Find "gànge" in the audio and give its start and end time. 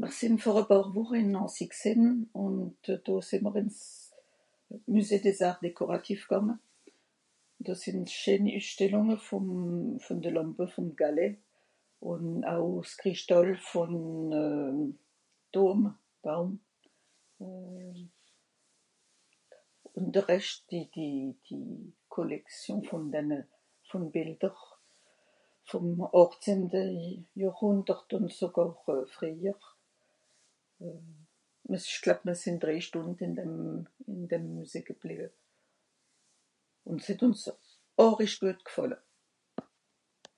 6.30-6.54